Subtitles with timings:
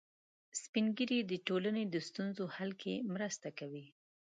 [0.61, 3.85] سپین ږیری د ټولنې د ستونزو حل کې مرسته کوي